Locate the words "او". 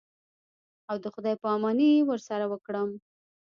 0.89-0.95